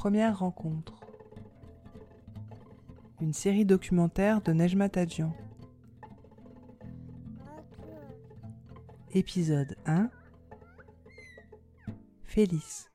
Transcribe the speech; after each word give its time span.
Première 0.00 0.38
rencontre. 0.38 0.94
Une 3.20 3.34
série 3.34 3.66
documentaire 3.66 4.40
de 4.40 4.50
Nejma 4.54 4.88
Tadjian. 4.88 5.36
Épisode 9.10 9.76
1 9.84 10.08
Félix. 12.24 12.90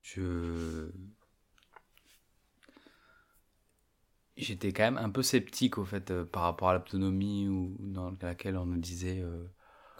Je. 0.00 0.90
J'étais 4.36 4.72
quand 4.72 4.82
même 4.82 4.98
un 4.98 5.10
peu 5.10 5.22
sceptique 5.22 5.78
au 5.78 5.84
fait 5.84 6.10
euh, 6.10 6.24
par 6.24 6.42
rapport 6.42 6.70
à 6.70 6.74
l'autonomie 6.74 7.46
ou 7.46 7.76
dans 7.78 8.12
laquelle 8.20 8.56
on 8.56 8.66
nous 8.66 8.80
disait 8.80 9.20
euh, 9.20 9.46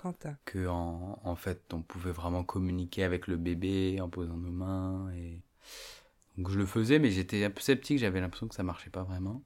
Quentin. 0.03 0.37
que 0.45 0.67
en, 0.67 1.21
en 1.23 1.37
fait 1.37 1.73
on 1.73 1.83
pouvait 1.83 2.11
vraiment 2.11 2.43
communiquer 2.43 3.05
avec 3.05 3.29
le 3.29 3.37
bébé 3.37 4.01
en 4.01 4.09
posant 4.09 4.37
nos 4.37 4.51
mains 4.51 5.13
et 5.15 5.41
donc 6.37 6.51
je 6.51 6.59
le 6.59 6.67
faisais 6.67 6.99
mais 6.99 7.11
j'étais 7.11 7.45
un 7.45 7.51
peu 7.51 7.61
sceptique 7.61 7.99
j'avais 7.99 8.21
l'impression 8.21 8.49
que 8.49 8.55
ça 8.55 8.65
marchait 8.65 8.91
pas 8.91 9.05
vraiment. 9.05 9.43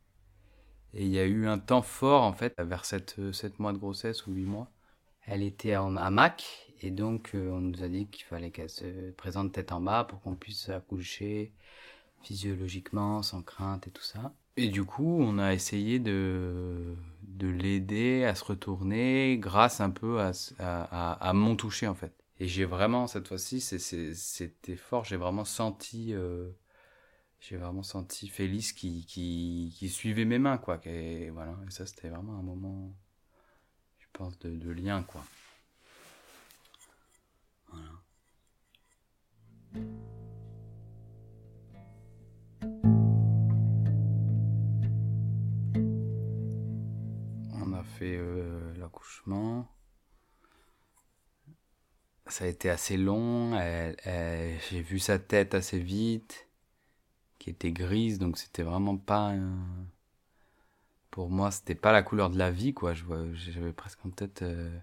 Et 0.95 1.05
il 1.05 1.13
y 1.13 1.19
a 1.19 1.27
eu 1.27 1.47
un 1.47 1.59
temps 1.59 1.83
fort 1.83 2.23
en 2.23 2.33
fait 2.33 2.55
vers 2.59 2.87
7, 2.87 3.33
sept 3.33 3.59
mois 3.59 3.75
de 3.75 3.79
grossesse 3.79 4.27
ou 4.27 4.33
8 4.33 4.45
mois. 4.45 4.71
Elle 5.27 5.43
était 5.43 5.77
en 5.77 5.97
hamac 5.97 6.73
et 6.81 6.91
donc 6.91 7.33
euh, 7.35 7.51
on 7.51 7.61
nous 7.61 7.83
a 7.83 7.89
dit 7.89 8.07
qu'il 8.07 8.25
fallait 8.25 8.51
qu'elle 8.51 8.71
se 8.71 9.11
présente 9.13 9.53
tête 9.53 9.73
en 9.73 9.81
bas 9.81 10.05
pour 10.05 10.23
qu'on 10.23 10.37
puisse 10.37 10.71
accoucher 10.71 11.53
physiologiquement 12.23 13.23
sans 13.23 13.43
crainte 13.43 13.87
et 13.89 13.91
tout 13.91 14.03
ça. 14.03 14.33
Et 14.57 14.69
du 14.69 14.85
coup, 14.85 15.19
on 15.21 15.39
a 15.39 15.53
essayé 15.53 15.99
de, 15.99 16.97
de 17.37 17.49
l'aider 17.49 18.25
à 18.25 18.35
se 18.35 18.45
retourner 18.45 19.39
grâce 19.39 19.81
un 19.81 19.91
peu 19.91 20.21
à, 20.21 20.33
à, 20.59 21.33
mon 21.33 21.57
toucher, 21.57 21.87
en 21.87 21.95
fait. 21.95 22.13
Et 22.39 22.49
j'ai 22.49 22.65
vraiment, 22.65 23.07
cette 23.07 23.29
fois-ci, 23.29 23.61
c'était 23.61 24.77
fort, 24.77 25.05
j'ai 25.05 25.17
vraiment 25.17 25.45
senti, 25.45 26.13
euh, 26.15 26.51
j'ai 27.41 27.57
vraiment 27.57 27.83
senti 27.83 28.29
Félix 28.29 28.73
qui, 28.73 29.07
qui, 29.07 29.75
qui, 29.77 29.89
suivait 29.89 30.25
mes 30.25 30.39
mains, 30.39 30.59
quoi. 30.59 30.81
Et 30.85 31.31
voilà, 31.31 31.57
et 31.67 31.71
ça, 31.71 31.87
c'était 31.87 32.09
vraiment 32.09 32.39
un 32.39 32.43
moment, 32.43 32.95
je 33.99 34.07
pense, 34.13 34.39
de, 34.39 34.51
de 34.51 34.71
lien, 34.71 35.03
quoi. 35.03 35.25
Voilà. 37.69 37.91
Fait 47.99 48.17
euh, 48.17 48.75
l'accouchement. 48.79 49.69
Ça 52.27 52.45
a 52.45 52.49
été 52.49 52.69
assez 52.71 52.97
long. 52.97 53.53
J'ai 54.71 54.83
vu 54.83 54.99
sa 54.99 55.19
tête 55.19 55.55
assez 55.55 55.79
vite, 55.79 56.49
qui 57.39 57.51
était 57.51 57.73
grise, 57.73 58.19
donc 58.19 58.39
c'était 58.39 58.63
vraiment 58.63 58.97
pas. 58.97 59.35
Pour 61.17 61.31
moi, 61.31 61.51
c'était 61.51 61.75
pas 61.75 61.93
la 61.93 62.03
couleur 62.03 62.29
de 62.29 62.37
la 62.37 62.51
vie, 62.51 62.75
quoi. 62.75 62.93
J'avais 62.93 63.73
presque 63.73 64.05
en 64.05 64.11
tête. 64.11 64.43
Euh, 64.43 64.77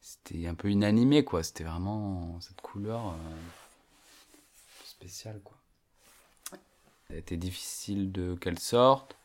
c'était 0.00 0.46
un 0.48 0.54
peu 0.54 0.70
inanimé, 0.70 1.24
quoi. 1.24 1.44
C'était 1.44 1.62
vraiment 1.62 2.40
cette 2.40 2.60
couleur 2.60 3.10
euh, 3.10 3.36
spéciale, 4.84 5.40
quoi. 5.44 5.56
Ça 7.06 7.14
a 7.14 7.16
été 7.16 7.36
difficile 7.36 8.10
de 8.10 8.34
qu'elle 8.34 8.58
sorte. 8.58 9.16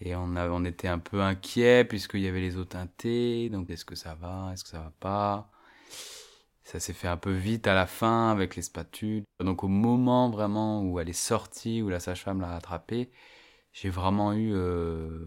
Et 0.00 0.14
on, 0.16 0.36
a, 0.36 0.48
on 0.48 0.64
était 0.64 0.88
un 0.88 0.98
peu 0.98 1.20
inquiet 1.20 1.84
puisqu'il 1.84 2.20
y 2.20 2.28
avait 2.28 2.40
les 2.40 2.56
eaux 2.56 2.64
teintées. 2.64 3.50
Donc 3.50 3.70
est-ce 3.70 3.84
que 3.84 3.94
ça 3.94 4.14
va? 4.14 4.50
Est-ce 4.52 4.64
que 4.64 4.70
ça 4.70 4.80
va 4.80 4.92
pas? 4.98 5.50
Ça 6.64 6.80
s'est 6.80 6.92
fait 6.92 7.08
un 7.08 7.16
peu 7.16 7.32
vite 7.32 7.66
à 7.66 7.74
la 7.74 7.86
fin 7.86 8.30
avec 8.30 8.56
les 8.56 8.62
spatules. 8.62 9.24
Donc 9.40 9.64
au 9.64 9.68
moment 9.68 10.30
vraiment 10.30 10.82
où 10.82 11.00
elle 11.00 11.08
est 11.08 11.12
sortie, 11.12 11.82
où 11.82 11.88
la 11.88 12.00
sage-femme 12.00 12.40
l'a 12.40 12.54
attrapée, 12.54 13.10
j'ai 13.72 13.90
vraiment 13.90 14.32
eu... 14.32 14.52
Euh, 14.54 15.26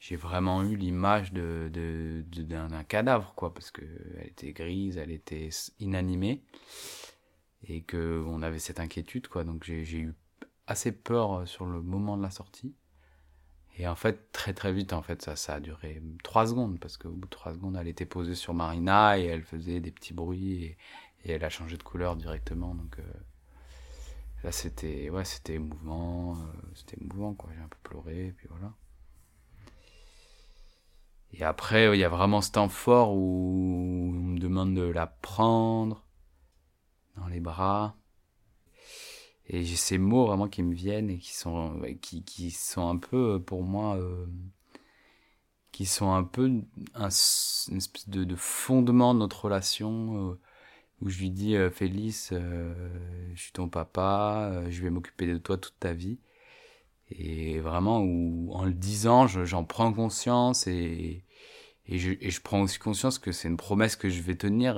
j'ai 0.00 0.14
vraiment 0.14 0.62
eu 0.62 0.76
l'image 0.76 1.32
de, 1.32 1.70
de, 1.72 2.22
d'un 2.42 2.84
cadavre, 2.84 3.34
quoi, 3.34 3.52
parce 3.52 3.72
que 3.72 3.82
elle 4.20 4.28
était 4.28 4.52
grise, 4.52 4.96
elle 4.96 5.10
était 5.10 5.48
inanimée, 5.80 6.44
et 7.64 7.82
que 7.82 8.22
on 8.28 8.42
avait 8.42 8.60
cette 8.60 8.78
inquiétude, 8.78 9.26
quoi. 9.26 9.42
Donc 9.42 9.64
j'ai, 9.64 9.84
j'ai 9.84 9.98
eu 9.98 10.14
assez 10.68 10.92
peur 10.92 11.48
sur 11.48 11.66
le 11.66 11.82
moment 11.82 12.16
de 12.16 12.22
la 12.22 12.30
sortie. 12.30 12.76
Et 13.78 13.86
en 13.86 13.94
fait, 13.94 14.32
très 14.32 14.54
très 14.54 14.72
vite, 14.72 14.92
en 14.92 15.02
fait, 15.02 15.22
ça, 15.22 15.36
ça 15.36 15.54
a 15.54 15.60
duré 15.60 16.02
trois 16.24 16.46
secondes, 16.48 16.80
parce 16.80 16.96
qu'au 16.96 17.10
bout 17.10 17.26
de 17.26 17.30
trois 17.30 17.54
secondes, 17.54 17.76
elle 17.80 17.86
était 17.86 18.06
posée 18.06 18.34
sur 18.34 18.52
Marina 18.52 19.18
et 19.18 19.24
elle 19.24 19.44
faisait 19.44 19.80
des 19.80 19.92
petits 19.92 20.14
bruits 20.14 20.64
et, 20.64 20.76
elle 21.24 21.44
a 21.44 21.50
changé 21.50 21.76
de 21.76 21.82
couleur 21.82 22.16
directement. 22.16 22.74
Donc 22.74 22.98
euh, 22.98 23.02
là, 24.42 24.50
c'était 24.50 25.10
ouais, 25.10 25.24
c'était 25.24 25.54
émouvant, 25.54 26.36
euh, 26.36 26.42
c'était 26.74 26.96
quoi. 27.36 27.50
J'ai 27.54 27.62
un 27.62 27.68
peu 27.68 27.78
pleuré, 27.82 28.28
et 28.28 28.32
puis 28.32 28.48
voilà. 28.50 28.72
Et 31.34 31.44
après, 31.44 31.94
il 31.94 32.00
y 32.00 32.04
a 32.04 32.08
vraiment 32.08 32.40
ce 32.40 32.50
temps 32.50 32.68
fort 32.68 33.14
où 33.14 34.10
on 34.16 34.22
me 34.22 34.38
demande 34.38 34.74
de 34.74 34.82
la 34.82 35.06
prendre 35.06 36.04
dans 37.16 37.26
les 37.28 37.40
bras 37.40 37.96
et 39.48 39.64
j'ai 39.64 39.76
ces 39.76 39.98
mots 39.98 40.26
vraiment 40.26 40.48
qui 40.48 40.62
me 40.62 40.74
viennent 40.74 41.10
et 41.10 41.18
qui 41.18 41.34
sont 41.34 41.80
qui, 42.02 42.22
qui 42.22 42.50
sont 42.50 42.88
un 42.88 42.96
peu 42.96 43.34
euh, 43.34 43.38
pour 43.38 43.62
moi 43.62 43.96
euh, 43.96 44.26
qui 45.72 45.86
sont 45.86 46.12
un 46.12 46.24
peu 46.24 46.44
un, 46.94 47.08
une 47.70 47.76
espèce 47.76 48.08
de, 48.08 48.24
de, 48.24 48.36
fondement 48.36 49.14
de 49.14 49.20
notre 49.20 49.44
relation 49.46 50.30
euh, 50.30 50.40
où 51.00 51.08
je 51.08 51.18
lui 51.20 51.30
dis 51.30 51.56
euh, 51.56 51.70
Félix 51.70 52.32
je 52.32 53.40
suis 53.40 53.52
ton 53.52 53.68
papa 53.68 54.64
je 54.68 54.82
vais 54.82 54.90
m'occuper 54.90 55.26
de 55.26 55.38
toi 55.38 55.56
toute 55.58 55.78
ta 55.78 55.92
vie. 55.92 56.18
Et 57.10 57.58
vraiment 57.60 58.00
où 58.02 58.52
en 58.52 58.64
le 58.66 58.74
disant 58.74 59.26
j'en 59.26 59.64
prends 59.64 59.92
conscience 59.92 60.66
et 60.66 61.24
et 61.86 61.98
je, 61.98 62.12
je 62.20 62.40
prends 62.42 62.60
aussi 62.60 62.78
conscience 62.78 63.18
que 63.18 63.32
c'est 63.32 63.48
une 63.48 63.56
promesse 63.56 63.96
que 63.96 64.10
je 64.10 64.20
vais 64.20 64.36
tenir 64.36 64.76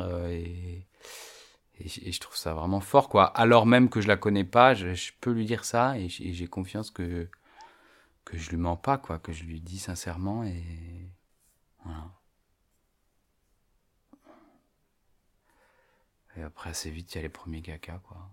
et, 1.80 2.12
je 2.12 2.20
trouve 2.20 2.36
ça 2.36 2.54
vraiment 2.54 2.80
fort, 2.80 3.08
quoi. 3.08 3.26
Alors 3.26 3.66
même 3.66 3.88
que 3.88 4.00
je 4.00 4.08
la 4.08 4.16
connais 4.16 4.44
pas, 4.44 4.74
je, 4.74 5.12
peux 5.20 5.32
lui 5.32 5.44
dire 5.46 5.64
ça 5.64 5.98
et 5.98 6.08
j'ai 6.08 6.46
confiance 6.46 6.91
que, 6.91 7.28
que 8.24 8.38
je 8.38 8.50
lui 8.50 8.56
mens 8.56 8.76
pas, 8.76 8.98
quoi. 8.98 9.18
Que 9.18 9.32
je 9.32 9.44
lui 9.44 9.60
dis 9.60 9.78
sincèrement 9.78 10.44
et. 10.44 10.62
Voilà. 11.84 12.20
Et 16.36 16.42
après, 16.42 16.70
assez 16.70 16.91
vite, 16.91 17.12
il 17.14 17.16
y 17.16 17.18
a 17.18 17.22
les 17.22 17.28
premiers 17.28 17.62
caca, 17.62 18.00
quoi. 18.06 18.30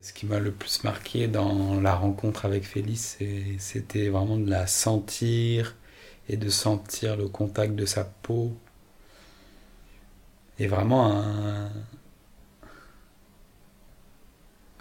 Ce 0.00 0.12
qui 0.12 0.26
m'a 0.26 0.40
le 0.40 0.52
plus 0.52 0.82
marqué 0.82 1.28
dans 1.28 1.80
la 1.80 1.94
rencontre 1.94 2.44
avec 2.44 2.64
Félix, 2.64 3.18
c'était 3.58 4.08
vraiment 4.08 4.36
de 4.36 4.50
la 4.50 4.66
sentir, 4.66 5.76
et 6.32 6.38
de 6.38 6.48
sentir 6.48 7.14
le 7.16 7.28
contact 7.28 7.74
de 7.74 7.84
sa 7.84 8.04
peau. 8.04 8.52
Et 10.58 10.66
vraiment 10.66 11.12
un. 11.12 11.70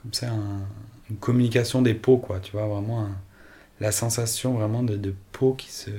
Comme 0.02 0.14
ça, 0.14 0.32
une 1.10 1.18
communication 1.18 1.82
des 1.82 1.94
peaux, 1.94 2.18
quoi. 2.18 2.40
Tu 2.40 2.54
vois, 2.54 2.68
vraiment 2.68 3.08
la 3.80 3.92
sensation 3.92 4.54
vraiment 4.54 4.82
de, 4.82 4.96
de 4.96 5.14
peau 5.34 5.54
qui 5.54 5.70
se. 5.72 5.92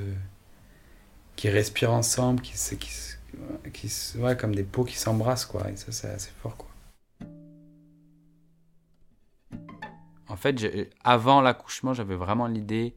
qui 1.37 1.51
respirent 1.51 1.93
ensemble, 1.93 2.41
qui 2.41 2.57
se. 2.57 2.75
Qui, 2.75 2.91
qui 3.73 4.19
ouais, 4.19 4.37
comme 4.37 4.55
des 4.55 4.65
peaux 4.65 4.85
qui 4.85 4.97
s'embrassent, 4.97 5.47
quoi. 5.47 5.71
Et 5.71 5.77
ça, 5.77 5.93
c'est 5.93 6.09
assez 6.09 6.33
fort, 6.43 6.57
quoi. 6.57 6.69
En 10.29 10.37
fait, 10.37 10.57
avant 11.05 11.43
l'accouchement, 11.43 11.93
j'avais 11.93 12.17
vraiment 12.17 12.47
l'idée 12.47 12.95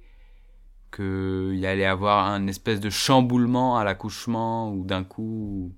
qu'il 0.95 1.65
allait 1.65 1.85
avoir 1.85 2.25
un 2.27 2.47
espèce 2.47 2.79
de 2.79 2.89
chamboulement 2.89 3.77
à 3.77 3.83
l'accouchement 3.83 4.71
ou 4.71 4.85
d'un 4.85 5.03
coup 5.03 5.73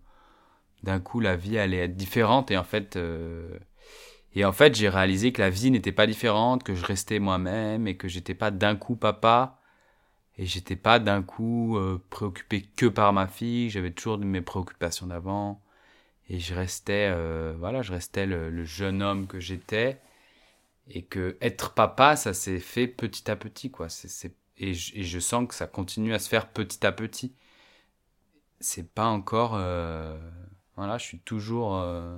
d'un 0.84 1.00
coup 1.00 1.20
la 1.20 1.36
vie 1.36 1.58
allait 1.58 1.78
être 1.78 1.98
différente. 1.98 2.52
Et 2.52 2.58
en 2.58 2.64
fait 2.64 2.96
euh, 2.98 3.58
et 4.36 4.46
en 4.46 4.52
fait 4.54 4.76
j'ai 4.76 4.90
réalisé 4.90 5.32
que 5.34 5.42
la 5.42 5.50
vie 5.50 5.72
n'était 5.72 5.92
pas 5.92 6.08
différente 6.08 6.64
que 6.64 6.76
je 6.76 6.86
restais 6.86 7.20
moi-même 7.20 7.88
et 7.88 7.98
que 7.98 8.08
j'étais 8.08 8.36
pas 8.36 8.52
d'un 8.52 8.76
coup 8.76 8.96
papa. 8.96 9.60
Et 10.38 10.46
j'étais 10.46 10.76
pas 10.76 11.00
d'un 11.00 11.24
coup 11.24 11.78
euh, 11.78 12.00
préoccupé 12.12 12.62
que 12.62 12.86
par 12.86 13.12
ma 13.14 13.28
fille. 13.28 13.70
J'avais 13.72 13.92
toujours 13.92 14.20
mes 14.20 14.42
préoccupations 14.42 15.08
d'avant. 15.08 15.62
Et 16.30 16.40
je 16.40 16.54
restais 16.56 17.10
euh, 17.12 17.56
voilà 17.60 17.82
je 17.82 17.94
restais 17.94 18.26
le, 18.28 18.50
le 18.52 18.64
jeune 18.66 19.02
homme 19.04 19.28
que 19.28 19.40
j'étais. 19.40 20.00
Et 20.90 21.04
que 21.04 21.38
être 21.42 21.74
papa 21.74 22.16
ça 22.16 22.34
s'est 22.34 22.60
fait 22.60 22.88
petit 22.88 23.32
à 23.32 23.36
petit 23.36 23.72
quoi. 23.72 23.90
C'est 23.90 24.34
et 24.58 24.74
je, 24.74 25.20
sens 25.20 25.48
que 25.48 25.54
ça 25.54 25.68
continue 25.68 26.14
à 26.14 26.20
se 26.20 26.28
faire 26.30 26.50
petit 26.50 26.86
à 26.86 26.92
petit. 26.92 27.36
C'est 28.60 28.92
pas 28.92 29.06
encore. 29.06 29.54
Euh, 29.56 30.18
voilà, 30.76 30.98
je 30.98 31.06
suis 31.06 31.20
toujours. 31.20 31.76
Euh... 31.76 32.18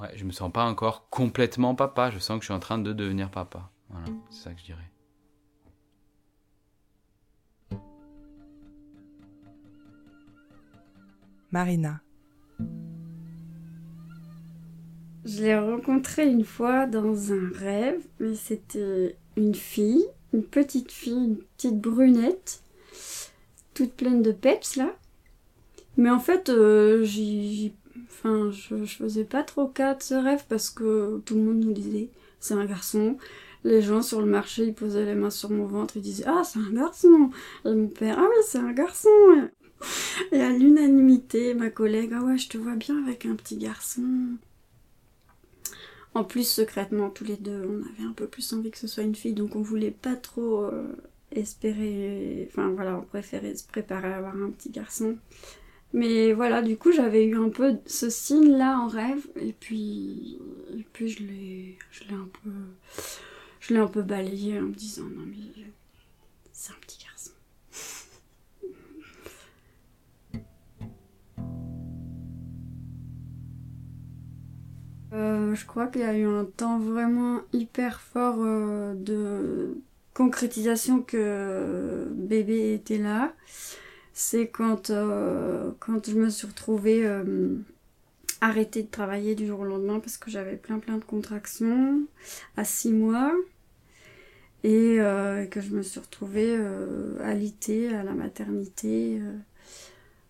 Ouais, 0.00 0.16
je 0.16 0.24
me 0.24 0.32
sens 0.32 0.52
pas 0.52 0.64
encore 0.64 1.08
complètement 1.08 1.74
papa. 1.74 2.10
Je 2.10 2.18
sens 2.18 2.38
que 2.38 2.42
je 2.42 2.46
suis 2.46 2.54
en 2.54 2.60
train 2.60 2.78
de 2.78 2.92
devenir 2.92 3.30
papa. 3.30 3.70
Voilà, 3.88 4.06
c'est 4.30 4.42
ça 4.42 4.54
que 4.54 4.60
je 4.60 4.64
dirais. 4.66 4.90
Marina. 11.50 12.00
Je 15.24 15.42
l'ai 15.42 15.56
rencontrée 15.56 16.26
une 16.26 16.44
fois 16.44 16.86
dans 16.86 17.32
un 17.32 17.50
rêve, 17.54 18.00
mais 18.18 18.34
c'était 18.34 19.16
une 19.36 19.54
fille, 19.54 20.04
une 20.32 20.42
petite 20.42 20.90
fille, 20.90 21.12
une 21.12 21.36
petite 21.36 21.80
brunette, 21.80 22.62
toute 23.74 23.92
pleine 23.92 24.22
de 24.22 24.32
peps 24.32 24.76
là. 24.76 24.96
Mais 25.96 26.10
en 26.10 26.18
fait, 26.18 26.48
euh, 26.48 27.06
enfin, 28.08 28.50
je, 28.50 28.84
je 28.84 28.96
faisais 28.96 29.24
pas 29.24 29.42
trop 29.42 29.68
cas 29.68 29.94
de 29.94 30.02
ce 30.02 30.14
rêve 30.14 30.44
parce 30.48 30.70
que 30.70 31.20
tout 31.24 31.34
le 31.34 31.42
monde 31.42 31.60
nous 31.60 31.72
disait 31.72 32.08
c'est 32.40 32.54
un 32.54 32.64
garçon. 32.64 33.16
Les 33.64 33.80
gens 33.80 34.02
sur 34.02 34.20
le 34.20 34.26
marché, 34.26 34.64
ils 34.64 34.74
posaient 34.74 35.04
les 35.04 35.14
mains 35.14 35.30
sur 35.30 35.50
mon 35.50 35.66
ventre, 35.66 35.96
ils 35.96 36.02
disaient 36.02 36.24
ah 36.26 36.42
c'est 36.44 36.58
un 36.58 36.72
garçon. 36.72 37.30
Et 37.64 37.72
mon 37.72 37.86
père 37.86 38.16
ah 38.18 38.26
oui 38.28 38.42
c'est 38.44 38.58
un 38.58 38.72
garçon. 38.72 39.08
Et 40.32 40.40
à 40.40 40.50
l'unanimité, 40.50 41.54
ma 41.54 41.70
collègue 41.70 42.12
ah 42.14 42.24
ouais 42.24 42.38
je 42.38 42.48
te 42.48 42.58
vois 42.58 42.74
bien 42.74 43.00
avec 43.04 43.26
un 43.26 43.36
petit 43.36 43.56
garçon. 43.56 44.02
En 46.14 46.24
plus, 46.24 46.46
secrètement, 46.46 47.10
tous 47.10 47.24
les 47.24 47.36
deux, 47.36 47.62
on 47.66 47.82
avait 47.88 48.08
un 48.08 48.12
peu 48.12 48.26
plus 48.26 48.52
envie 48.52 48.70
que 48.70 48.78
ce 48.78 48.86
soit 48.86 49.02
une 49.02 49.14
fille, 49.14 49.32
donc 49.32 49.56
on 49.56 49.62
voulait 49.62 49.90
pas 49.90 50.14
trop 50.14 50.64
euh, 50.64 50.94
espérer. 51.30 52.48
Enfin 52.50 52.68
voilà, 52.70 52.98
on 52.98 53.02
préférait 53.02 53.56
se 53.56 53.66
préparer 53.66 54.12
à 54.12 54.18
avoir 54.18 54.36
un 54.36 54.50
petit 54.50 54.70
garçon. 54.70 55.16
Mais 55.94 56.32
voilà, 56.32 56.62
du 56.62 56.76
coup, 56.76 56.92
j'avais 56.92 57.24
eu 57.24 57.36
un 57.36 57.50
peu 57.50 57.76
ce 57.86 58.08
signe-là 58.10 58.78
en 58.80 58.88
rêve, 58.88 59.26
et 59.36 59.52
puis, 59.52 60.38
je 61.00 61.22
l'ai 61.22 61.78
un 62.10 62.28
peu, 62.42 62.50
je 63.60 63.74
l'ai 63.74 63.80
un 63.80 63.86
peu 63.86 64.02
balayé 64.02 64.58
en 64.58 64.62
me 64.62 64.74
disant 64.74 65.04
non 65.04 65.24
mais 65.26 65.64
c'est 66.52 66.72
un 66.72 66.76
petit 66.80 67.04
garçon. 67.04 67.31
Euh, 75.12 75.54
je 75.54 75.66
crois 75.66 75.88
qu'il 75.88 76.00
y 76.00 76.04
a 76.04 76.16
eu 76.16 76.26
un 76.26 76.44
temps 76.44 76.78
vraiment 76.78 77.42
hyper 77.52 78.00
fort 78.00 78.36
euh, 78.38 78.94
de 78.94 79.76
concrétisation 80.14 81.02
que 81.02 82.08
bébé 82.12 82.74
était 82.74 82.98
là. 82.98 83.34
C'est 84.14 84.48
quand, 84.48 84.90
euh, 84.90 85.70
quand 85.80 86.08
je 86.08 86.14
me 86.16 86.30
suis 86.30 86.46
retrouvée 86.46 87.06
arrêtée 88.40 88.82
de 88.82 88.88
travailler 88.88 89.34
du 89.34 89.46
jour 89.46 89.60
au 89.60 89.64
lendemain 89.64 90.00
parce 90.00 90.18
que 90.18 90.30
j'avais 90.30 90.56
plein 90.56 90.78
plein 90.78 90.98
de 90.98 91.04
contractions 91.04 92.02
à 92.56 92.64
6 92.64 92.92
mois 92.92 93.32
et 94.64 94.98
que 95.50 95.60
je 95.60 95.70
me 95.70 95.82
suis 95.82 96.00
retrouvée 96.00 96.58
alitée 97.22 97.94
à 97.94 98.02
la 98.02 98.12
maternité 98.12 99.20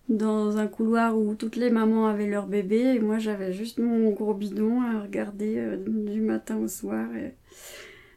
dans 0.09 0.59
un 0.59 0.67
couloir 0.67 1.17
où 1.17 1.35
toutes 1.35 1.57
les 1.57 1.71
mamans 1.71 2.07
avaient 2.07 2.27
leur 2.27 2.47
bébé 2.47 2.81
et 2.81 2.99
moi 2.99 3.19
j'avais 3.19 3.53
juste 3.53 3.79
mon 3.79 4.11
gros 4.11 4.35
bidon 4.35 4.81
à 4.83 5.01
regarder 5.03 5.55
euh, 5.59 5.77
du 5.77 6.21
matin 6.21 6.57
au 6.57 6.69
soir 6.69 7.09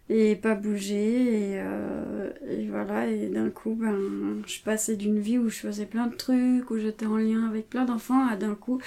et, 0.10 0.36
pas 0.36 0.56
bouger 0.56 1.54
et, 1.54 1.60
euh, 1.60 2.30
et 2.48 2.68
voilà 2.68 3.08
et 3.08 3.28
d'un 3.28 3.50
coup 3.50 3.76
ben 3.76 3.98
je 4.46 4.62
passais 4.62 4.96
d'une 4.96 5.20
vie 5.20 5.38
où 5.38 5.50
je 5.50 5.60
faisais 5.60 5.86
plein 5.86 6.08
de 6.08 6.16
trucs 6.16 6.70
où 6.70 6.78
j'étais 6.78 7.06
en 7.08 7.18
lien 7.18 7.48
avec 7.48 7.70
plein 7.70 7.86
d'enfants 7.86 8.28
à 8.28 8.36
d'un 8.36 8.56
coup 8.56 8.80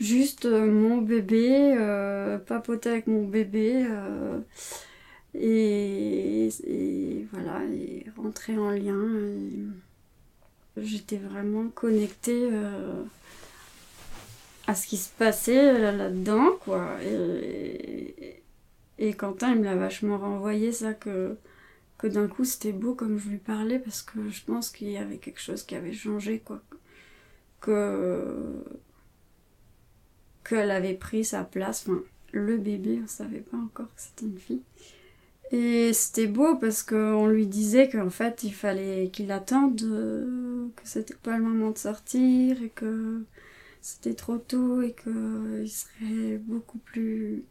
juste 0.00 0.44
euh, 0.44 0.70
mon 0.70 0.98
bébé 0.98 1.76
papoter 2.46 2.90
avec 2.90 3.06
mon 3.06 3.24
bébé 3.24 3.86
et, 5.34 6.50
voilà 7.32 7.64
et 7.64 8.06
rentrer 8.16 8.58
en 8.58 8.70
lien 8.70 8.98
J'étais 10.76 11.16
vraiment 11.16 11.68
connectée 11.68 12.48
euh, 12.52 13.02
à 14.66 14.74
ce 14.74 14.86
qui 14.86 14.96
se 14.96 15.10
passait 15.10 15.92
là-dedans, 15.92 16.52
quoi. 16.60 16.96
Et, 17.02 18.42
et, 18.98 19.14
Quentin, 19.14 19.52
il 19.52 19.60
me 19.60 19.64
l'a 19.64 19.76
vachement 19.76 20.18
renvoyé, 20.18 20.72
ça, 20.72 20.92
que, 20.92 21.36
que 21.98 22.06
d'un 22.06 22.28
coup, 22.28 22.44
c'était 22.44 22.72
beau 22.72 22.94
comme 22.94 23.18
je 23.18 23.28
lui 23.30 23.38
parlais, 23.38 23.78
parce 23.78 24.02
que 24.02 24.28
je 24.28 24.44
pense 24.44 24.70
qu'il 24.70 24.90
y 24.90 24.98
avait 24.98 25.18
quelque 25.18 25.40
chose 25.40 25.62
qui 25.62 25.74
avait 25.76 25.92
changé, 25.94 26.40
quoi. 26.40 26.60
Que. 27.60 28.62
qu'elle 30.48 30.70
avait 30.70 30.94
pris 30.94 31.24
sa 31.24 31.42
place, 31.44 31.86
enfin, 31.88 32.02
le 32.32 32.58
bébé, 32.58 33.00
on 33.02 33.08
savait 33.08 33.40
pas 33.40 33.56
encore 33.56 33.86
que 33.94 34.00
c'était 34.00 34.26
une 34.26 34.38
fille. 34.38 34.62
Et 35.52 35.92
c'était 35.92 36.26
beau 36.26 36.56
parce 36.56 36.82
qu'on 36.82 37.26
lui 37.28 37.46
disait 37.46 37.88
qu'en 37.88 38.10
fait 38.10 38.42
il 38.42 38.52
fallait 38.52 39.10
qu'il 39.12 39.30
attende, 39.30 39.80
euh, 39.82 40.45
que 40.74 40.82
c'était 40.84 41.14
pas 41.14 41.36
le 41.36 41.44
moment 41.44 41.70
de 41.70 41.78
sortir 41.78 42.62
et 42.62 42.70
que 42.70 43.24
c'était 43.80 44.14
trop 44.14 44.38
tôt 44.38 44.82
et 44.82 44.94
qu'il 44.94 45.68
serait 45.70 46.38
beaucoup 46.38 46.78
plus 46.78 47.44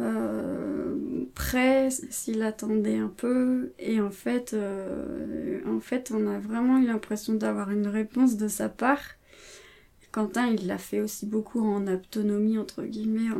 euh, 0.00 1.24
prêt 1.34 1.90
s'il 1.90 2.42
attendait 2.42 2.98
un 2.98 3.08
peu. 3.08 3.72
Et 3.78 4.00
en 4.00 4.10
fait, 4.10 4.52
euh, 4.54 5.60
en 5.66 5.80
fait, 5.80 6.12
on 6.14 6.26
a 6.26 6.38
vraiment 6.38 6.78
eu 6.78 6.86
l'impression 6.86 7.34
d'avoir 7.34 7.70
une 7.70 7.86
réponse 7.86 8.36
de 8.36 8.48
sa 8.48 8.68
part. 8.68 9.16
Quentin, 10.10 10.48
il 10.48 10.66
l'a 10.66 10.78
fait 10.78 11.00
aussi 11.00 11.26
beaucoup 11.26 11.60
en 11.60 11.86
autonomie, 11.86 12.58
entre 12.58 12.82
guillemets, 12.84 13.30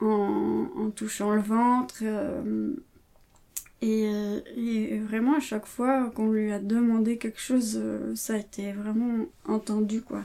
en, 0.00 0.90
touchant 0.96 1.34
le 1.34 1.42
ventre. 1.42 1.96
Euh, 2.02 2.74
et, 3.82 4.04
et, 4.56 4.98
vraiment, 5.00 5.36
à 5.36 5.40
chaque 5.40 5.66
fois 5.66 6.10
qu'on 6.10 6.30
lui 6.30 6.52
a 6.52 6.58
demandé 6.58 7.16
quelque 7.16 7.40
chose, 7.40 7.78
euh, 7.82 8.14
ça 8.14 8.34
a 8.34 8.38
été 8.38 8.72
vraiment 8.72 9.26
entendu, 9.46 10.02
quoi. 10.02 10.22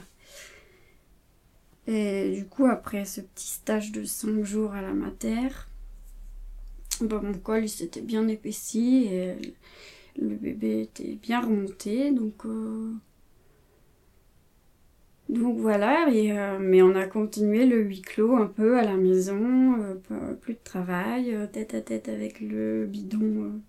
Et 1.86 2.32
du 2.34 2.46
coup, 2.46 2.66
après 2.66 3.04
ce 3.04 3.20
petit 3.20 3.46
stage 3.46 3.92
de 3.92 4.04
5 4.04 4.42
jours 4.44 4.72
à 4.74 4.82
la 4.82 4.92
mater, 4.92 5.48
bah, 7.00 7.20
mon 7.22 7.34
col 7.34 7.68
s'était 7.68 8.00
bien 8.00 8.26
épaissi 8.28 9.06
et 9.06 9.36
le 10.18 10.34
bébé 10.34 10.82
était 10.82 11.14
bien 11.14 11.40
remonté. 11.40 12.10
Donc, 12.10 12.44
euh, 12.44 12.92
donc 15.28 15.58
voilà, 15.58 16.06
euh, 16.08 16.58
mais 16.60 16.82
on 16.82 16.94
a 16.94 17.06
continué 17.06 17.66
le 17.66 17.82
huis 17.82 18.00
clos 18.02 18.36
un 18.36 18.46
peu 18.46 18.78
à 18.78 18.84
la 18.84 18.96
maison, 18.96 19.82
euh, 19.82 20.34
plus 20.34 20.54
de 20.54 20.60
travail, 20.62 21.34
euh, 21.34 21.46
tête 21.48 21.74
à 21.74 21.80
tête 21.80 22.08
avec 22.08 22.40
le 22.40 22.86
bidon 22.86 23.60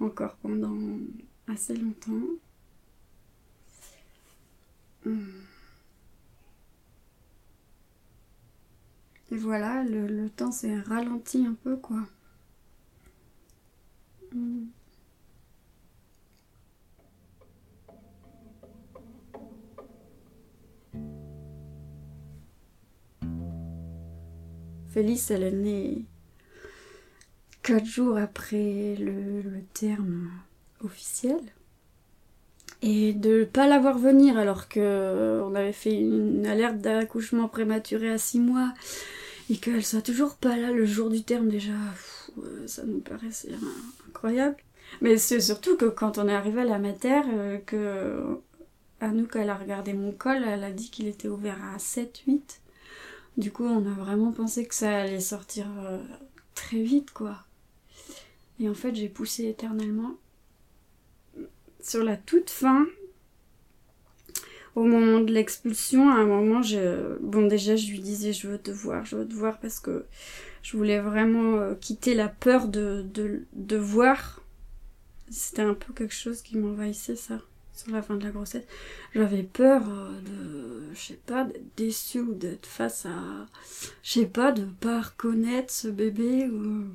encore 0.00 0.36
pendant 0.42 0.76
assez 1.46 1.76
longtemps. 1.76 2.10
Hmm. 5.04 5.44
Et 9.32 9.36
voilà, 9.36 9.84
le, 9.84 10.28
temps 10.28 10.50
s'est 10.52 10.78
ralenti 10.80 11.46
un 11.46 11.54
peu 11.54 11.76
quoi. 11.76 12.00
Hmm. 14.32 14.66
Félix, 24.92 25.30
elle 25.30 25.44
est 25.44 25.52
née 25.52 26.04
quatre 27.62 27.86
jours 27.86 28.16
après 28.16 28.96
le, 28.98 29.42
terme 29.72 30.30
officiel. 30.84 31.40
Et 32.82 33.12
de 33.12 33.40
ne 33.40 33.44
pas 33.44 33.68
la 33.68 33.78
voir 33.78 33.98
venir 33.98 34.38
alors 34.38 34.68
que 34.68 35.42
on 35.44 35.54
avait 35.54 35.72
fait 35.72 36.00
une 36.00 36.46
alerte 36.46 36.78
d'accouchement 36.78 37.46
prématuré 37.46 38.10
à 38.10 38.16
six 38.16 38.40
mois 38.40 38.72
et 39.50 39.58
qu'elle 39.58 39.84
soit 39.84 40.00
toujours 40.00 40.36
pas 40.36 40.56
là 40.56 40.70
le 40.70 40.86
jour 40.86 41.10
du 41.10 41.22
terme 41.22 41.48
déjà, 41.48 41.74
ça 42.66 42.84
nous 42.84 43.00
paraissait 43.00 43.50
incroyable. 44.08 44.56
Mais 45.02 45.18
c'est 45.18 45.40
surtout 45.40 45.76
que 45.76 45.86
quand 45.86 46.18
on 46.18 46.26
est 46.26 46.34
arrivé 46.34 46.62
à 46.62 46.64
la 46.64 46.78
mater, 46.78 47.20
euh, 47.32 47.58
que 47.58 48.38
Anouk 49.00 49.36
elle 49.36 49.50
a 49.50 49.56
regardé 49.56 49.92
mon 49.92 50.12
col, 50.12 50.42
elle 50.46 50.64
a 50.64 50.72
dit 50.72 50.90
qu'il 50.90 51.06
était 51.06 51.28
ouvert 51.28 51.58
à 51.74 51.78
7-8. 51.78 52.59
Du 53.40 53.50
coup, 53.50 53.64
on 53.64 53.86
a 53.86 53.94
vraiment 53.94 54.32
pensé 54.32 54.66
que 54.66 54.74
ça 54.74 54.98
allait 55.00 55.18
sortir 55.18 55.66
euh, 55.78 55.98
très 56.54 56.82
vite, 56.82 57.10
quoi. 57.10 57.38
Et 58.60 58.68
en 58.68 58.74
fait, 58.74 58.94
j'ai 58.94 59.08
poussé 59.08 59.48
éternellement. 59.48 60.16
Sur 61.82 62.04
la 62.04 62.18
toute 62.18 62.50
fin, 62.50 62.86
au 64.74 64.84
moment 64.84 65.20
de 65.20 65.32
l'expulsion, 65.32 66.10
à 66.10 66.16
un 66.16 66.26
moment, 66.26 66.60
je... 66.60 67.16
bon 67.20 67.46
déjà, 67.46 67.76
je 67.76 67.90
lui 67.90 68.00
disais, 68.00 68.34
je 68.34 68.46
veux 68.46 68.58
te 68.58 68.70
voir, 68.70 69.06
je 69.06 69.16
veux 69.16 69.26
te 69.26 69.32
voir 69.32 69.58
parce 69.58 69.80
que 69.80 70.04
je 70.62 70.76
voulais 70.76 71.00
vraiment 71.00 71.54
euh, 71.54 71.74
quitter 71.74 72.12
la 72.12 72.28
peur 72.28 72.68
de, 72.68 73.02
de, 73.14 73.46
de 73.54 73.76
voir. 73.78 74.42
C'était 75.30 75.62
un 75.62 75.72
peu 75.72 75.94
quelque 75.94 76.14
chose 76.14 76.42
qui 76.42 76.58
m'envahissait, 76.58 77.16
ça 77.16 77.40
sur 77.84 77.92
la 77.92 78.02
fin 78.02 78.16
de 78.16 78.24
la 78.24 78.30
grossesse, 78.30 78.64
j'avais 79.14 79.42
peur 79.42 79.82
euh, 79.88 80.20
de, 80.20 80.94
je 80.94 81.00
sais 81.00 81.20
pas, 81.26 81.44
d'être 81.44 81.76
déçue 81.76 82.20
ou 82.20 82.34
d'être 82.34 82.66
face 82.66 83.06
à, 83.06 83.46
je 84.02 84.12
sais 84.12 84.26
pas, 84.26 84.52
de 84.52 84.64
pas 84.64 85.00
reconnaître 85.00 85.72
ce 85.72 85.88
bébé 85.88 86.46
ou. 86.48 86.86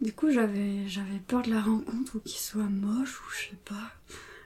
Du 0.00 0.12
coup, 0.12 0.30
j'avais, 0.30 0.84
peur 1.26 1.42
de 1.42 1.50
la 1.50 1.60
rencontre 1.60 2.16
ou 2.16 2.20
qu'il 2.20 2.38
soit 2.38 2.62
moche 2.62 3.20
ou 3.20 3.24
je 3.32 3.50
sais 3.50 3.58
pas, 3.64 3.92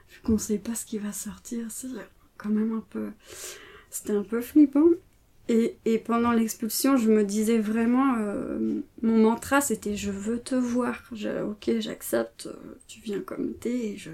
vu 0.09 0.19
qu'on 0.23 0.39
sait 0.39 0.57
pas 0.57 0.73
ce 0.73 0.83
qui 0.83 0.97
va 0.97 1.13
sortir. 1.13 1.67
C'est 1.69 1.89
quand 2.37 2.49
même 2.49 2.75
un 2.75 2.83
peu. 2.89 3.11
C'était 3.91 4.13
un 4.13 4.23
peu 4.23 4.41
flippant. 4.41 4.89
Et, 5.49 5.75
pendant 6.05 6.31
l'expulsion, 6.31 6.95
je 6.95 7.09
me 7.09 7.23
disais 7.23 7.59
vraiment, 7.59 8.15
euh, 8.17 8.79
mon 9.01 9.17
mantra 9.17 9.59
c'était 9.59 9.95
je 9.95 10.09
veux 10.09 10.39
te 10.39 10.55
voir. 10.55 11.03
Ok, 11.11 11.69
j'accepte, 11.79 12.47
euh, 12.47 12.77
tu 12.87 13.01
viens 13.01 13.19
comme 13.19 13.53
t'es 13.53 13.95
je, 13.97 14.11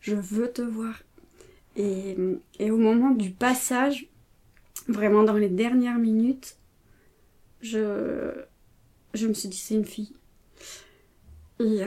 je 0.00 0.14
veux 0.14 0.52
te 0.52 0.60
voir. 0.60 1.02
Et, 1.76 2.16
et 2.58 2.70
au 2.70 2.76
moment 2.76 3.10
du 3.10 3.30
passage, 3.30 4.06
vraiment 4.86 5.22
dans 5.22 5.34
les 5.34 5.48
dernières 5.48 5.98
minutes, 5.98 6.56
je, 7.62 8.32
je 9.14 9.26
me 9.26 9.32
suis 9.32 9.48
dit 9.48 9.56
c'est 9.56 9.74
une 9.74 9.86
fille. 9.86 10.12
Et, 11.58 11.82
euh, 11.82 11.86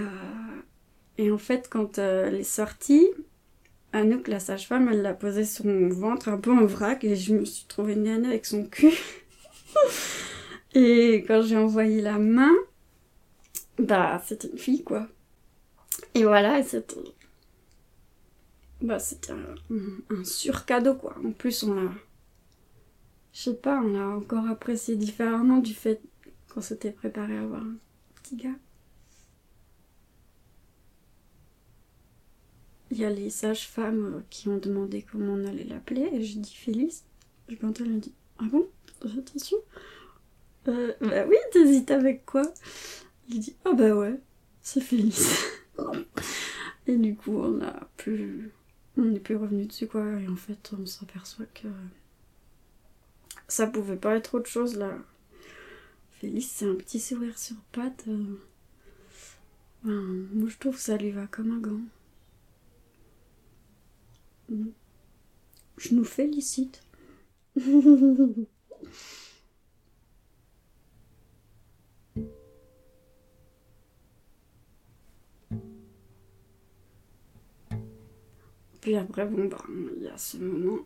et 1.19 1.31
en 1.31 1.37
fait, 1.37 1.67
quand 1.69 1.99
elle 1.99 2.35
est 2.35 2.43
sortie, 2.43 3.07
Anouk, 3.93 4.27
la 4.27 4.39
sage-femme, 4.41 4.89
elle 4.91 5.01
l'a 5.03 5.13
posé 5.13 5.45
sur 5.45 5.65
mon 5.65 5.87
ventre 5.89 6.27
un 6.29 6.37
peu 6.37 6.51
en 6.51 6.65
vrac 6.65 7.03
et 7.05 7.15
je 7.15 7.33
me 7.35 7.45
suis 7.45 7.65
trouvée 7.65 7.95
nez 7.95 8.27
avec 8.27 8.45
son 8.45 8.65
cul. 8.65 8.91
et 10.73 11.23
quand 11.27 11.41
j'ai 11.41 11.57
envoyé 11.57 12.01
la 12.01 12.17
main, 12.17 12.51
bah 13.77 14.21
c'était 14.25 14.47
une 14.49 14.57
fille 14.57 14.83
quoi. 14.83 15.07
Et 16.15 16.23
voilà, 16.25 16.63
c'était. 16.63 16.95
Bah 18.81 18.99
c'était 18.99 19.31
un, 19.31 19.55
un, 19.71 20.15
un 20.19 20.23
surcadeau 20.23 20.95
quoi. 20.95 21.15
En 21.25 21.31
plus, 21.31 21.63
on 21.63 21.73
l'a. 21.73 21.91
Je 23.33 23.41
sais 23.41 23.53
pas, 23.55 23.81
on 23.81 23.87
l'a 23.91 24.07
encore 24.07 24.47
apprécié 24.47 24.95
différemment 24.95 25.57
du 25.57 25.73
fait 25.73 26.01
qu'on 26.53 26.61
s'était 26.61 26.91
préparé 26.91 27.37
à 27.37 27.41
avoir 27.41 27.61
un 27.61 27.75
petit 28.15 28.35
gars. 28.37 28.55
Il 32.93 32.99
y 32.99 33.05
a 33.05 33.09
les 33.09 33.31
sages-femmes 33.31 34.17
euh, 34.17 34.21
qui 34.29 34.49
ont 34.49 34.57
demandé 34.57 35.01
comment 35.01 35.33
on 35.33 35.47
allait 35.47 35.63
l'appeler 35.63 36.07
et 36.13 36.21
j'ai 36.21 36.37
dit 36.37 36.53
Félix. 36.53 37.03
Et 37.49 37.55
quand 37.55 37.81
elle 37.81 37.91
a 37.91 37.97
dit 37.97 38.13
Ah 38.37 38.43
bon? 38.51 38.67
Attention 39.03 39.57
euh, 40.67 40.93
Bah 41.01 41.25
oui, 41.27 41.35
t'hésites 41.51 41.89
avec 41.89 42.23
quoi? 42.23 42.43
Il 43.29 43.39
dit 43.39 43.55
Ah 43.65 43.73
bah 43.73 43.95
ouais, 43.95 44.19
c'est 44.61 44.79
Félix. 44.79 45.43
et 46.87 46.95
du 46.95 47.15
coup, 47.15 47.35
on 47.35 47.63
a 47.63 47.89
plus. 47.97 48.51
On 48.95 49.05
n'est 49.05 49.19
plus 49.19 49.37
revenu 49.37 49.65
dessus 49.65 49.87
quoi. 49.87 50.05
Et 50.19 50.27
en 50.27 50.35
fait, 50.35 50.71
on 50.79 50.85
s'aperçoit 50.85 51.47
que. 51.47 51.67
Ça 53.47 53.65
pouvait 53.65 53.95
pas 53.95 54.15
être 54.15 54.35
autre 54.35 54.49
chose 54.51 54.77
là. 54.77 54.95
Félix, 56.11 56.45
c'est 56.45 56.67
un 56.67 56.75
petit 56.75 56.99
sourire 56.99 57.39
sur 57.39 57.55
patte. 57.71 58.05
euh. 58.07 58.37
Moi, 60.31 60.47
je 60.47 60.57
trouve 60.59 60.75
que 60.75 60.81
ça 60.81 60.95
lui 60.95 61.09
va 61.09 61.25
comme 61.25 61.51
un 61.53 61.57
gant. 61.59 61.81
Je 65.77 65.95
nous 65.95 66.03
félicite. 66.03 66.83
Puis 78.81 78.97
après, 78.97 79.25
bon, 79.25 79.45
ben, 79.45 79.57
il 79.97 80.03
y 80.03 80.07
a 80.09 80.17
ce 80.17 80.37
moment 80.37 80.79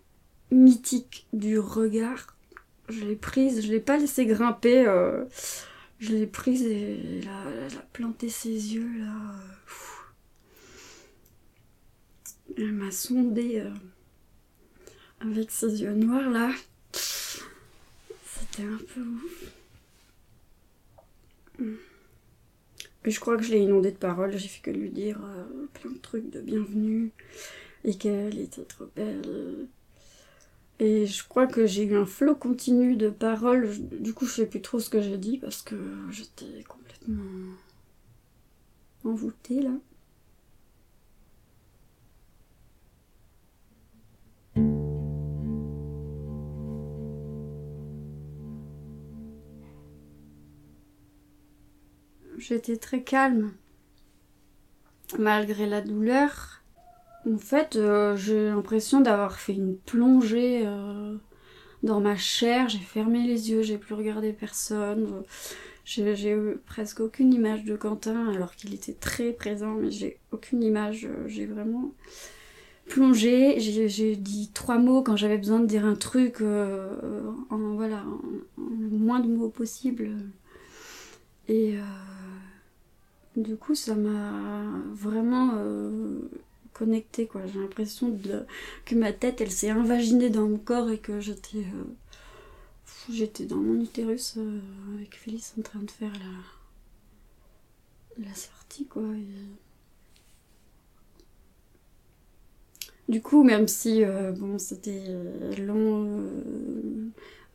mythique 0.51 1.27
du 1.33 1.57
regard. 1.57 2.37
Je 2.89 3.03
l'ai 3.03 3.15
prise, 3.15 3.65
je 3.65 3.71
l'ai 3.71 3.79
pas 3.79 3.97
laissé 3.97 4.25
grimper. 4.25 4.85
euh, 4.85 5.25
je 5.99 6.13
l'ai 6.13 6.27
prise 6.27 6.63
et 6.63 7.21
elle 7.21 7.27
a, 7.27 7.81
planté 7.91 8.29
ses 8.29 8.49
yeux 8.49 8.99
là. 8.99 9.33
Elle 12.55 12.73
m'a 12.73 12.91
sondé 12.91 13.59
euh, 13.59 13.71
avec 15.19 15.51
ses 15.51 15.81
yeux 15.81 15.93
noirs 15.93 16.29
là. 16.29 16.51
C'était 16.91 18.63
un 18.63 18.77
peu 18.77 19.01
ouf. 19.01 19.53
Je 23.03 23.19
crois 23.19 23.37
que 23.37 23.43
je 23.43 23.51
l'ai 23.51 23.59
inondée 23.59 23.91
de 23.91 23.97
paroles. 23.97 24.37
J'ai 24.37 24.47
fait 24.47 24.61
que 24.61 24.71
lui 24.71 24.89
dire 24.89 25.19
euh, 25.23 25.65
plein 25.73 25.91
de 25.91 25.97
trucs 25.97 26.29
de 26.29 26.41
bienvenue 26.41 27.11
et 27.83 27.95
qu'elle 27.95 28.39
était 28.39 28.65
trop 28.65 28.85
belle. 28.95 29.67
Et 30.79 31.07
je 31.07 31.27
crois 31.27 31.47
que 31.47 31.65
j'ai 31.65 31.83
eu 31.83 31.95
un 31.95 32.05
flot 32.05 32.35
continu 32.35 32.95
de 32.95 33.09
paroles. 33.09 33.71
Du 33.99 34.13
coup, 34.13 34.25
je 34.25 34.31
sais 34.31 34.45
plus 34.45 34.61
trop 34.61 34.79
ce 34.79 34.89
que 34.89 35.01
j'ai 35.01 35.17
dit 35.17 35.37
parce 35.37 35.61
que 35.61 35.75
j'étais 36.11 36.63
complètement 36.67 37.23
envoûtée 39.03 39.61
là. 39.61 39.71
J'étais 52.37 52.77
très 52.77 53.01
calme 53.01 53.51
malgré 55.17 55.65
la 55.65 55.81
douleur. 55.81 56.61
En 57.25 57.37
fait, 57.37 57.75
euh, 57.75 58.15
j'ai 58.15 58.47
l'impression 58.47 59.01
d'avoir 59.01 59.39
fait 59.39 59.53
une 59.53 59.75
plongée 59.75 60.61
euh, 60.65 61.15
dans 61.83 61.99
ma 61.99 62.15
chair. 62.15 62.69
J'ai 62.69 62.77
fermé 62.77 63.25
les 63.25 63.49
yeux, 63.51 63.63
j'ai 63.63 63.77
plus 63.77 63.95
regardé 63.95 64.33
personne. 64.33 65.23
J'ai 65.83 66.31
eu 66.31 66.57
presque 66.65 66.99
aucune 66.99 67.33
image 67.33 67.63
de 67.63 67.75
Quentin 67.77 68.27
alors 68.27 68.55
qu'il 68.55 68.73
était 68.73 68.93
très 68.93 69.31
présent, 69.31 69.73
mais 69.73 69.89
j'ai 69.89 70.19
aucune 70.31 70.61
image. 70.61 71.07
J'ai 71.27 71.45
vraiment 71.45 71.93
plongé. 72.87 73.59
J'ai 73.59 74.15
dit 74.15 74.51
trois 74.53 74.79
mots 74.79 75.01
quand 75.01 75.15
j'avais 75.15 75.37
besoin 75.37 75.59
de 75.59 75.65
dire 75.65 75.85
un 75.85 75.95
truc 75.95 76.41
euh, 76.41 77.31
en 77.49 77.75
voilà 77.75 78.03
moins 78.57 79.21
de 79.21 79.27
mots 79.27 79.49
possible. 79.49 80.11
Et 81.47 81.77
du 83.37 83.55
coup, 83.55 83.75
ça 83.75 83.93
m'a 83.93 84.63
vraiment 84.93 85.51
euh, 85.55 86.19
connectée. 86.73 87.29
J'ai 87.53 87.59
l'impression 87.59 88.19
que 88.85 88.95
ma 88.95 89.13
tête, 89.13 89.41
elle 89.41 89.51
s'est 89.51 89.69
invaginée 89.69 90.31
dans 90.31 90.47
mon 90.47 90.57
corps 90.57 90.89
et 90.89 90.97
que 90.97 91.19
j'étais... 91.19 91.59
euh, 91.59 91.83
j'étais 93.11 93.45
dans 93.45 93.57
mon 93.57 93.79
utérus 93.79 94.33
euh, 94.37 94.59
avec 94.95 95.15
Félix 95.15 95.53
en 95.59 95.61
train 95.61 95.79
de 95.79 95.91
faire 95.91 96.11
la, 98.17 98.33
sortie, 98.33 98.87
quoi. 98.87 99.03
Du 103.07 103.21
coup, 103.21 103.43
même 103.43 103.67
si, 103.67 104.03
bon, 104.37 104.57
c'était 104.57 105.03
long... 105.59 106.23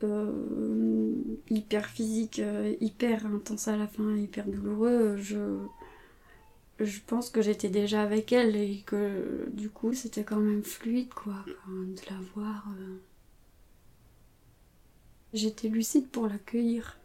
euh, 0.04 1.12
hyper 1.50 1.86
physique, 1.86 2.38
euh, 2.38 2.74
hyper 2.80 3.26
intense 3.26 3.68
à 3.68 3.76
la 3.76 3.86
fin, 3.86 4.16
hyper 4.16 4.46
douloureux, 4.46 5.16
je, 5.16 5.38
pense 7.06 7.30
que 7.30 7.42
j'étais 7.42 7.68
déjà 7.68 8.02
avec 8.02 8.32
elle 8.32 8.56
et 8.56 8.82
que 8.86 9.48
du 9.52 9.70
coup 9.70 9.92
c'était 9.94 10.24
quand 10.24 10.38
même 10.40 10.62
fluide 10.64 11.12
quoi, 11.14 11.44
de 11.68 12.00
la 12.10 12.16
voir. 12.34 12.66
euh. 12.78 12.96
J'étais 15.32 15.68
lucide 15.68 16.08
pour 16.08 16.26
l'accueillir. 16.28 16.98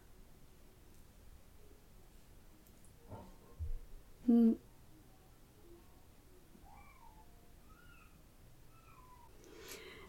Mm. 4.27 4.54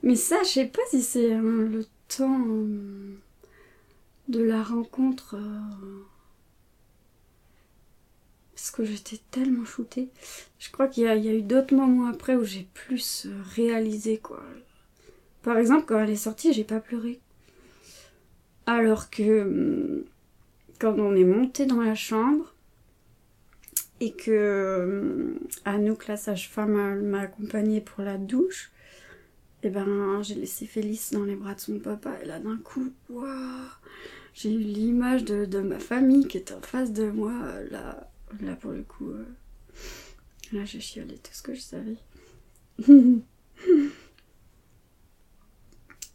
Mais 0.03 0.17
ça, 0.17 0.43
je 0.43 0.49
sais 0.49 0.67
pas 0.67 0.83
si 0.91 1.03
c'est 1.03 1.33
hein, 1.33 1.43
le 1.43 1.85
temps 2.09 2.41
euh, 2.49 3.17
de 4.29 4.43
la 4.43 4.63
rencontre. 4.63 5.37
euh, 5.37 6.05
Parce 8.55 8.71
que 8.71 8.85
j'étais 8.85 9.21
tellement 9.31 9.65
shootée. 9.65 10.09
Je 10.59 10.71
crois 10.71 10.89
qu'il 10.89 11.05
y, 11.05 11.09
a- 11.09 11.17
eu 11.35 11.43
d'autres 11.43 11.75
moments 11.75 12.09
après 12.09 12.35
où 12.37 12.45
j'ai 12.45 12.67
plus 12.75 13.27
euh, 13.27 13.41
réalisé 13.55 14.19
quoi. 14.19 14.43
Par 15.43 15.59
exemple, 15.59 15.87
quand 15.87 15.99
elle 16.01 16.11
est 16.11 16.17
sortie, 16.17 16.53
j'ai 16.53 16.65
pas 16.65 16.81
pleuré. 16.81 17.21
Alors 18.67 19.11
que 19.11 19.43
hum, 19.43 20.05
quand 20.81 20.99
on 20.99 21.17
est 21.17 21.25
monté 21.25 21.67
dans 21.67 21.83
la 21.83 21.95
chambre 21.97 22.55
et 24.01 24.13
que 24.13 24.85
hum, 25.35 25.39
Anouk, 25.65 26.07
la 26.07 26.17
sage-femme, 26.17 27.01
m'a 27.03 27.21
accompagnée 27.21 27.81
pour 27.81 28.03
la 28.05 28.17
douche, 28.19 28.71
et 29.63 29.71
ben 29.71 30.23
j'ai 30.23 30.35
laissé 30.37 30.67
Félix 30.67 31.13
dans 31.13 31.25
les 31.25 31.35
bras 31.35 31.55
de 31.55 31.61
son 31.61 31.79
papa 31.81 32.17
et 32.23 32.27
là 32.27 32.39
d'un 32.39 32.59
coup, 32.59 32.93
waouh, 33.09 33.27
j'ai 34.35 34.53
eu 34.53 34.59
l'image 34.59 35.25
de, 35.25 35.45
de 35.47 35.61
ma 35.61 35.81
famille 35.81 36.29
qui 36.29 36.39
était 36.39 36.55
en 36.55 36.61
face 36.61 36.93
de 36.93 37.11
moi. 37.11 37.33
Là, 37.71 38.09
là 38.41 38.55
pour 38.57 38.71
le 38.71 38.83
coup, 38.83 39.11
euh, 39.11 39.25
là 40.53 40.65
j'ai 40.65 40.81
chialé 40.81 41.15
tout 41.17 41.33
ce 41.33 41.43
que 41.43 41.55
je 41.55 41.61
savais. 41.61 41.97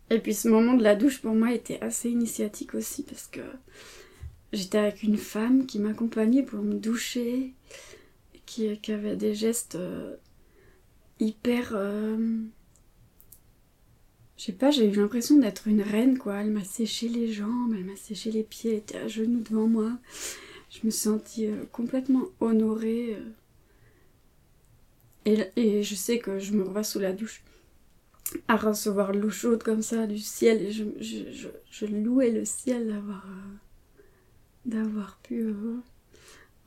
Et 0.09 0.19
puis 0.19 0.33
ce 0.33 0.47
moment 0.47 0.75
de 0.75 0.83
la 0.83 0.95
douche 0.95 1.21
pour 1.21 1.33
moi 1.33 1.51
était 1.53 1.81
assez 1.81 2.09
initiatique 2.09 2.75
aussi 2.75 3.03
parce 3.03 3.27
que 3.27 3.41
j'étais 4.53 4.77
avec 4.77 5.03
une 5.03 5.17
femme 5.17 5.65
qui 5.65 5.79
m'accompagnait 5.79 6.43
pour 6.43 6.61
me 6.61 6.75
doucher, 6.75 7.53
qui, 8.45 8.77
qui 8.79 8.91
avait 8.91 9.15
des 9.17 9.35
gestes 9.35 9.75
euh, 9.75 10.15
hyper... 11.19 11.71
euh, 11.73 12.45
J'ai 14.37 14.85
eu 14.85 14.95
l'impression 14.95 15.37
d'être 15.37 15.67
une 15.67 15.81
reine, 15.81 16.17
quoi. 16.17 16.41
Elle 16.41 16.51
m'a 16.51 16.63
séché 16.63 17.07
les 17.07 17.31
jambes, 17.31 17.73
elle 17.75 17.85
m'a 17.85 17.95
séché 17.95 18.31
les 18.31 18.43
pieds, 18.43 18.71
elle 18.71 18.77
était 18.77 18.97
à 18.97 19.07
genoux 19.07 19.41
devant 19.41 19.67
moi. 19.67 19.91
Je 20.69 20.79
me 20.83 20.91
sentis 20.91 21.47
euh, 21.47 21.63
complètement 21.71 22.25
honorée. 22.39 23.15
euh. 23.15 23.29
Et, 25.55 25.83
je 25.83 25.95
sais 25.95 26.19
que 26.19 26.39
je 26.39 26.53
me 26.53 26.63
revois 26.63 26.83
sous 26.83 26.99
la 26.99 27.13
douche 27.13 27.43
à 28.47 28.57
recevoir 28.57 29.13
l'eau 29.13 29.29
chaude 29.29 29.63
comme 29.63 29.81
ça 29.81 30.07
du 30.07 30.17
ciel. 30.17 30.61
Et 30.61 30.71
je, 30.71 31.85
louais 31.85 32.31
le 32.31 32.43
ciel 32.43 32.87
d'avoir 32.87 33.25
euh, 33.25 34.01
d'avoir 34.65 35.17
pu 35.19 35.53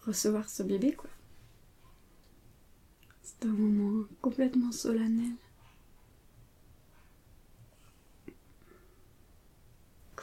recevoir 0.06 0.48
ce 0.48 0.62
bébé, 0.62 0.92
quoi. 0.92 1.10
C'était 3.22 3.48
un 3.48 3.52
moment 3.52 4.04
complètement 4.22 4.72
solennel. 4.72 5.32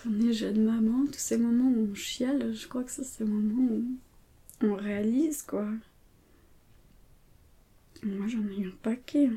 On 0.06 0.28
est 0.28 0.34
jeune 0.34 0.64
maman, 0.64 1.06
tous 1.06 1.20
ces 1.20 1.38
moments 1.38 1.70
où 1.70 1.90
on 1.92 1.96
chiale, 1.96 2.54
je 2.54 2.68
crois 2.68 2.84
que 2.84 2.92
ça 2.92 3.04
c'est 3.04 3.24
le 3.24 3.30
moment 3.30 3.74
où 3.74 4.68
on 4.68 4.76
réalise 4.76 5.42
quoi. 5.44 5.66
Moi 8.04 8.28
j'en 8.28 8.46
ai 8.48 8.60
eu 8.60 8.68
un 8.68 8.76
paquet. 8.82 9.30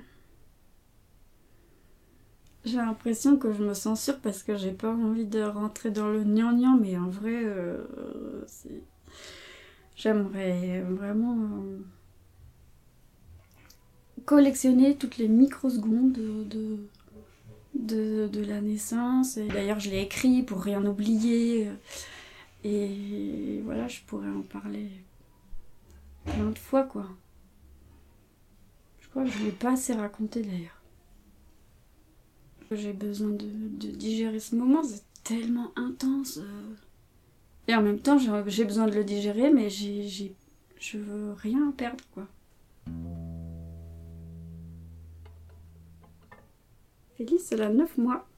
J'ai 2.64 2.78
l'impression 2.78 3.36
que 3.36 3.52
je 3.52 3.62
me 3.62 3.74
censure 3.74 4.18
parce 4.18 4.42
que 4.42 4.56
j'ai 4.56 4.72
pas 4.72 4.92
envie 4.92 5.24
de 5.24 5.40
rentrer 5.40 5.92
dans 5.92 6.08
le 6.08 6.24
gnangnan, 6.24 6.76
mais 6.76 6.96
en 6.98 7.08
vrai, 7.08 7.42
euh, 7.44 7.84
j'aimerais 9.94 10.80
vraiment 10.82 11.38
euh, 11.38 11.78
collectionner 14.24 14.96
toutes 14.96 15.16
les 15.16 15.28
microsecondes 15.28 16.10
de, 16.12 16.42
de, 16.42 16.78
de, 17.86 18.44
la 18.46 18.60
naissance. 18.60 19.36
Et 19.36 19.48
d'ailleurs, 19.48 19.80
je 19.80 19.90
l'ai 19.90 20.02
écrit 20.02 20.42
pour 20.42 20.60
rien 20.62 20.84
oublier. 20.84 21.68
Et 22.64 23.60
voilà, 23.64 23.88
je 23.88 24.00
pourrais 24.06 24.28
en 24.28 24.42
parler 24.42 24.90
plein 26.24 26.50
de 26.50 26.58
fois, 26.58 26.84
quoi. 26.84 27.06
Je 29.00 29.08
crois 29.08 29.24
que 29.24 29.30
je 29.30 29.38
ne 29.38 29.44
l'ai 29.44 29.52
pas 29.52 29.72
assez 29.72 29.94
raconté 29.94 30.42
d'ailleurs. 30.42 30.82
J'ai 32.72 32.92
besoin 32.92 33.30
de, 33.30 33.46
digérer 33.46 34.40
ce 34.40 34.56
moment, 34.56 34.82
c'est 34.82 35.04
tellement 35.22 35.70
intense. 35.76 36.40
Et 37.68 37.74
en 37.74 37.82
même 37.82 38.00
temps, 38.00 38.18
j'ai 38.18 38.64
besoin 38.64 38.86
de 38.86 38.94
le 38.94 39.04
digérer, 39.04 39.50
mais 39.50 39.70
j'ai- 39.70 40.34
je 40.78 40.98
veux 40.98 41.32
rien 41.34 41.72
perdre, 41.76 42.04
quoi. 42.12 42.26
Félix, 47.16 47.50
elle 47.52 47.62
a 47.62 47.70
9 47.70 47.96
mois. 47.96 48.28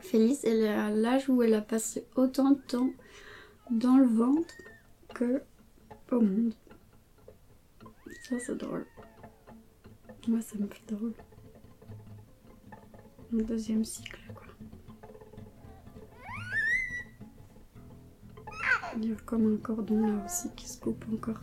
Félix, 0.00 0.44
elle 0.44 0.64
est 0.64 0.68
à 0.68 0.90
l'âge 0.90 1.28
où 1.30 1.42
elle 1.42 1.54
a 1.54 1.62
passé 1.62 2.06
autant 2.14 2.50
de 2.50 2.60
temps 2.60 2.90
dans 3.70 3.96
le 3.96 4.06
ventre 4.06 4.54
que 5.14 5.42
au 6.10 6.20
monde. 6.20 6.54
Ça, 8.28 8.38
c'est 8.38 8.56
drôle. 8.56 8.86
Moi, 10.28 10.40
ça 10.42 10.58
me 10.58 10.66
fait 10.66 10.94
drôle. 10.94 11.14
Deuxième 13.32 13.84
cycle, 13.84 14.20
quoi. 14.34 14.46
Il 18.96 19.08
y 19.08 19.12
a 19.12 19.16
comme 19.24 19.54
un 19.54 19.56
cordon 19.56 20.06
là 20.06 20.24
aussi 20.26 20.50
qui 20.56 20.68
se 20.68 20.78
coupe 20.80 21.04
encore. 21.12 21.40